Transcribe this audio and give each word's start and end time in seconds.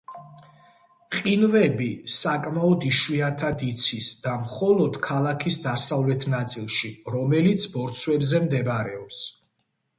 ყინვები 1.17 1.89
საკმაოდ 2.13 2.87
იშვიათად 2.87 3.67
იცის 3.69 4.09
და 4.25 4.33
მხოლოდ 4.47 4.99
ქალაქის 5.11 5.61
დასავლეთ 5.69 6.27
ნაწილში, 6.37 6.93
რომელიც 7.19 7.71
ბორცვებზე 7.77 8.45
მდებარეობს. 8.51 9.25